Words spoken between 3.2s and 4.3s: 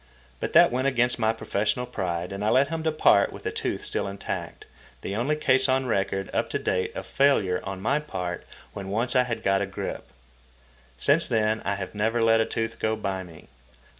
with the tooth still